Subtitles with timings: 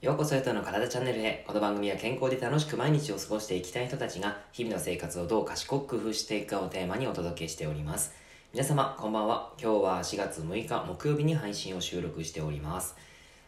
[0.00, 1.42] ようこそヨトの体チャンネルへ。
[1.44, 8.12] この番組は健康で楽しく毎日を過ごしていきたい人たちが日々の生活をどう賢く工夫していくかをテーマにお届けしております。
[8.52, 9.52] 皆様、こんばんは。
[9.60, 12.94] 今日は4月6日木曜日に配信を収録しております。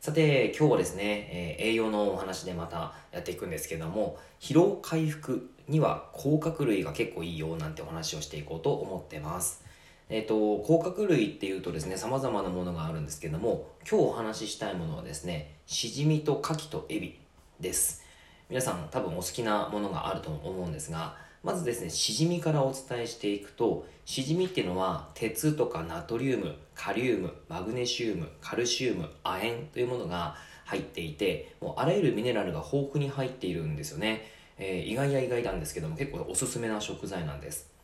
[0.00, 9.64] さて、今日はですね、えー栄養のお話でまたやっていくんですけども、疲労回復には甲殻類が結構いいよなんてお話をしていこうと思ってます。
[10.08, 17.18] えっ、と、甲殻類っていうとですね、様々なものがあるんですけども、今日お話ししたいものはですね、しじみと牡蠣とエビ
[17.58, 18.04] です。
[18.48, 30.36] 皆さん多分お好きなものがあると思うんですが、まずですね、しじみからお伝えしていくと、しじみっていうのは鉄とかナトリウム、カリウム、マグネシウム、カルシウム、亜鉛というものが
[30.66, 34.30] 入っていて、もうあらゆるミネラルが豊富に入っているんですよね。
[34.58, 37.75] えー意外や意外なんですけども、結構おすすめな食材なんです。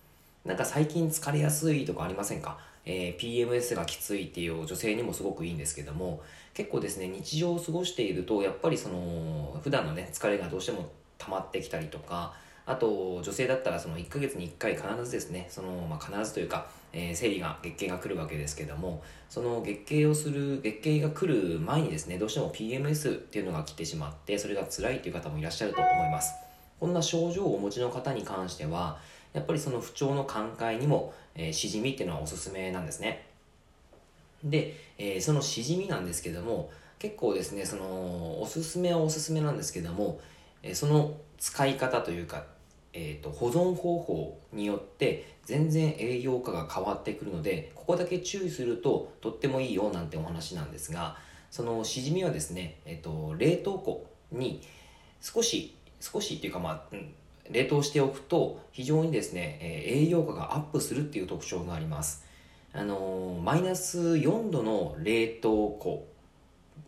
[0.45, 6.21] なんか最近疲れやすいとかありませんか、えー PMS がきついっていう女性にもすごくいいんですけども
[6.53, 12.35] 結構ですね日常を過ごしているとやっぱりその普段のね疲れがどうしても溜まってきたりとか
[12.67, 26.52] あと女性だったらその1ヶ月に1回必ずですねその、まあ、必ずというか、えー生理が月経が来るわけですけどもその月経をする月経が来る前にですねどうしても PMS っていうのが来てしまってそれが辛いっていう方もいらっしゃると思います。
[26.83, 28.99] こんな症状をお持ちの方に関しては
[29.33, 33.25] やっぱりその不調の寛解にも、えーしじみっていうのはおすすめなんですね。
[34.43, 40.19] で、えーそのしじみなんですけども結構ですねそのおすすめはおすすめなんですけども、
[40.65, 42.47] えーその使い方というか、
[42.93, 51.17] えー、と保存方法によって全然栄養価が変わってくるのでここだけ注意するととってもいいよなんてお話なんですが
[51.49, 54.63] そのしじみはですね、えー、と冷凍庫に
[55.21, 56.97] 少し少しっていうかまあ、
[57.49, 62.25] 冷凍しておくと非常にですね、えー栄養価がアップするっていう特徴があります。
[62.73, 66.09] あのーマイナス4度の冷凍庫。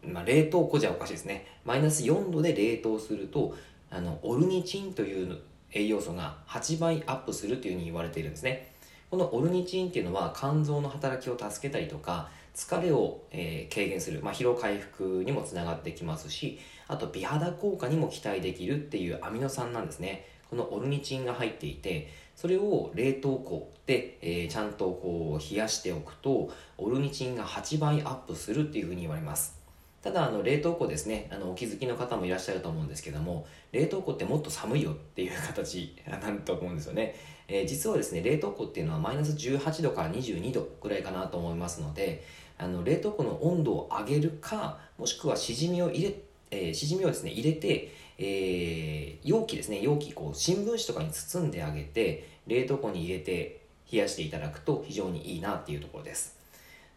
[0.03, 1.47] まあ、冷凍庫じゃおかしいですね。
[1.65, 3.55] マイナス4度で冷凍すると
[3.91, 5.39] あのオルニチンという
[5.73, 8.73] 栄養素が8倍アップするというふうに言われているんですね。
[9.11, 20.27] このオルニチンっていうのは肝臓の働きを助けたりとか疲れを、えー軽減する、まあ、疲労回復にもつながってきますしあと美肌効果にも期待できるっていうアミノ酸なんですね。
[20.51, 29.65] このオルニチンが入っていてそれを冷凍庫で、えーちゃんとこう冷やしておくとオルニチンが8倍アップするっていうふうに言われます。
[30.05, 37.15] ただあの冷凍庫ですねあのお気づきの方もいらっしゃると思うんですけども冷凍庫ってもっと寒いよっていう形なんと思うんですよね、
[37.49, 42.23] えー実はですね冷凍庫っていうのはマイナス18度から22度ぐらいかなと思いますので
[42.59, 46.15] あの冷凍庫の温度を上げるかもしくはしじみを入れ
[46.51, 56.39] えーしじみをですね入れて、えー容器ですね容器こう新聞紙とかに包んであげて冷凍庫に入れて冷やしていただくと非常にいいなっていうところです。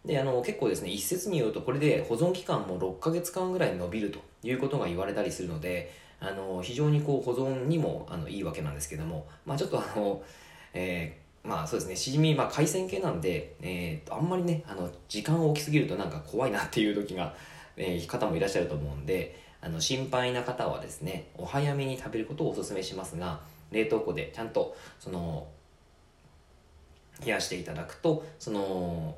[0.06, 10.22] であの結構ですね一説によるとこれで保存期間も6ヶ月間ぐらい伸びるということが言われたりするのであの非常にこう保存にもあのいいわけなんですけどもまあちょっとあの、
[10.74, 17.34] えーまあそうですねしじみ、まあ、海鮮系なんで、えーとあんまりねあの時間を置きすぎるとなんか怖いなっていう時が、
[17.78, 23.40] えー方もいらっしゃると思うんであの心配な方はですねお早めに食べることをお勧めしますが
[23.72, 25.48] 冷凍庫でちゃんとその
[27.26, 29.18] 冷やしていただくとその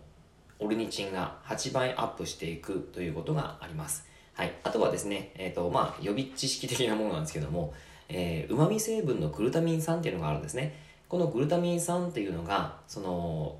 [0.59, 4.05] オルニチンが8倍アップしていくということがあります。
[4.33, 7.73] はい、あとはですね、えーとまあ、予備知識的なものなんですけども、
[8.07, 10.75] えー、旨味成分のグルタミン酸っていうのがあるんですね。
[11.09, 13.57] このグルタミン酸っていうのがその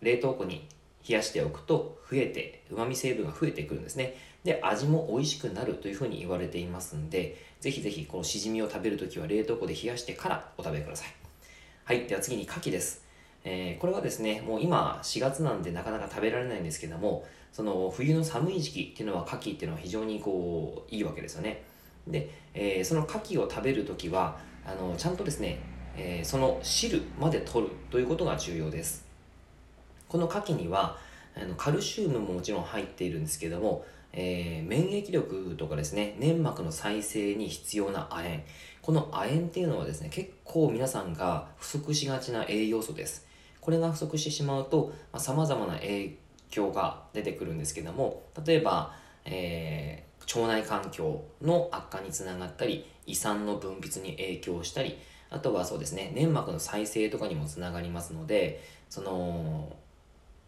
[0.00, 0.66] 冷凍庫に
[1.06, 4.16] 冷やしておくと増えて旨味成分が増えてくるんですね。
[4.44, 11.08] で味も美味しくなるというふうに言われていますんでぜひぜひこのしじみを食べるときは冷凍庫で冷やしてからお食べください。
[11.84, 13.04] はいでは次に牡蠣です、
[13.44, 21.64] えーこれはですねもう今4月なんでなかなか食べられないんですけどもその冬の寒い時期っていうのは牡蠣っていうのは非常にこういいわけですよね。
[22.06, 25.58] で、えーその牡蠣を食べるときはあのちゃんとですね、
[25.96, 29.06] えーその汁まで取るということが重要です。
[30.08, 30.98] この牡蠣には
[31.36, 38.44] あのカルシウムももちろん入っているんですけども、えー免疫力とかですね粘膜の再生に必要な亜鉛。
[38.82, 43.26] この亜鉛っていうのはですね結構皆さんが不足しがちな栄養素です。
[43.60, 46.18] これが不足してしまうとさまざ、まな影
[46.50, 48.94] 響が出てくるんですけども例えば、
[49.24, 54.96] えー腸内環境の悪化につながったり胃酸の分泌に影響したり
[55.32, 59.76] あとはそうですね粘膜の再生とかにもつながりますのでその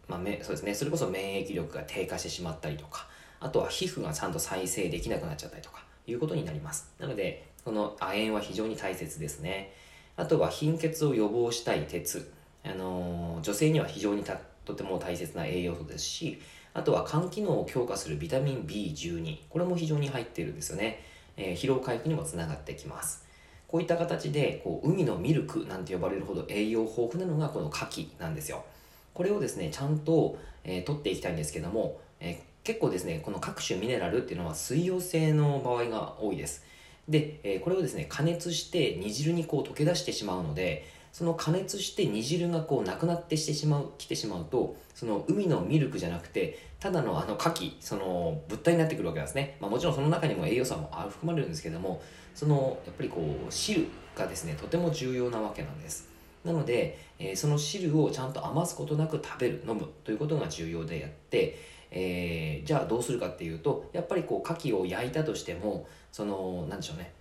[0.06, 3.06] まあ、めそうですねそれこそ免疫力が低下してしまったりとか
[3.40, 6.92] あとは皮膚がちゃんと再生できなくなっちゃったりとかいうことになります。
[6.98, 9.72] なのでこの亜鉛は非常に大切ですね。
[10.16, 12.30] あとは貧血を予防したい鉄。
[12.64, 16.40] あの女性には非常にたとても大切な栄養素ですし
[16.72, 21.04] あとは肝機能を強化するビタミン B12 これも非常に入っているんですよね、
[21.36, 23.26] えー、疲労回復にもつながってきます。
[23.74, 28.64] こういった形でこう海のミルクなんて呼ばれるほど栄養豊富なのがこの牡蠣なんですよ。
[29.12, 36.64] これをですねちゃんと、えー、取っていきたいんですけども、えー、結構ですねこの各種ミネラルっていうのは水溶性の場合が多いです。
[37.08, 52.02] で、えこれをですね加熱して煮汁にこう溶け出してしまうのでその加熱して煮汁がこうなくなってしてしまう来てしまうとその海のミルクじゃなくてただのあの牡蠣その物体になってくるわけなんですね、まあ、もちろんその中にも栄養素も含まれるんですけども
[52.34, 56.08] そのやっぱりこう汁がですねとても重要なわけなんです。
[56.44, 61.56] なので、えー、その汁をちゃんと余すことなく食べる飲むということが重要でやって、
[61.92, 67.12] えー、じゃあどうするかっていうとやっぱりこう牡蠣を焼いたとしてもそのなんでしょうね。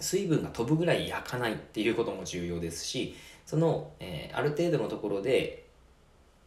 [0.00, 3.16] 水分が飛ぶぐらい焼かないっていうことも重要ですし
[3.46, 5.64] その、えー、ある程度のところで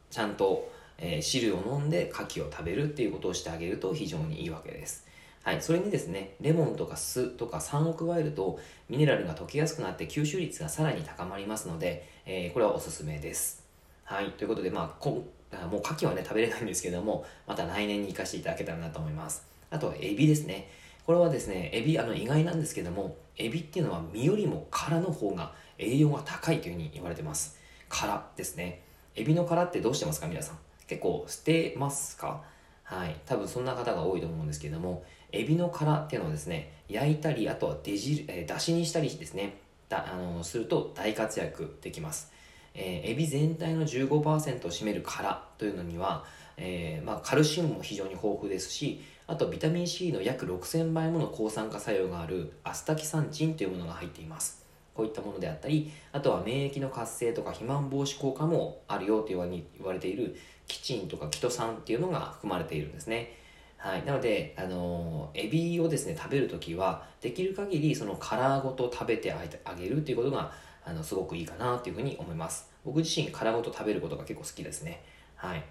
[0.10, 5.08] ちゃんと、えー、汁を飲んで牡蠣を食べるっていうことをしてあげると非常にいいわけです。
[5.44, 13.64] はい、それにですねレモンとか酢とか酸を加えるとミネラルが溶けやすくなって吸収率がさらに高まりますので、えー、これはおすすめです。
[14.04, 15.26] はいということでまあこ
[15.72, 19.44] もう牡蠣はね食べれないんですけどもまた来年に生かしていただけたらなと思います。
[19.72, 20.70] あとはエビですね。
[21.06, 27.58] これはですねエビあの意外なんですけどもエビっていうのは身よりも殻の方が栄養が高いというふうに言われてます。
[27.90, 28.82] 殻ですね。
[29.16, 30.58] エビの殻ってどうしてますか皆さん？
[30.88, 32.44] 結構捨てますか？
[32.84, 33.20] はい。
[33.26, 39.58] 多分そんな方が多いと思うんですけどもエビの殻っていうのはですね焼いたりあとは出汁、えー、出汁にしたりですね
[39.90, 42.32] だあのすると大活躍できます、
[42.74, 46.26] えー、エビ全体の15%を占める殻というのには、
[46.64, 54.62] えーまあ、カルシウムも非常に豊富ですしあとビタミン C の約6000倍もの抗酸化作用があるアスタキサンチンというものが入っています。
[54.94, 59.48] こういったものであったりあとは免疫の活性とか肥満防止効果もあるよと言わ
[59.94, 60.36] れている
[60.68, 63.38] キチンとかキトサンっていうのが含まれているんですね。
[63.78, 70.52] はい、なので、あのエビをですね食べるときはできる限りその殻ごと食べてあげるっていうことが
[70.86, 72.70] あのすごくいいかなというふうに思います。
[72.86, 75.02] 僕自身殻ごと食べることが結構好きですね。
[75.36, 75.64] はい。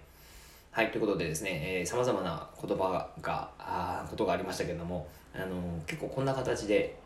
[0.73, 6.97] はい、ということでですね、さまざまな言葉が、あことがありましたけれども、あの結構こんな形で、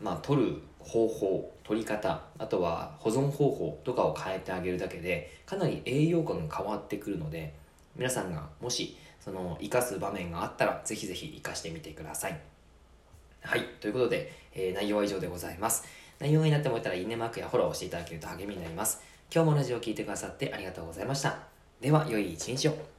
[0.00, 7.54] まあ、取る方法、取り方、あとは保存方法とかを変えてあげるだけで、かなり栄養価が変わってくるので、
[7.94, 12.40] 皆さんがもし、その、生かす場面があったら、ぜひぜひ生かしてみてください。
[13.42, 15.84] はい、ということで、えー、内容は以上でございます。
[16.18, 19.00] 内容がいいなって思ったら、いいねマークやフォローをしていただけると励みになります。
[19.32, 21.55] 今日もラジオを聴いてくださってありがとうございました。
[21.80, 22.95] では良い一日を。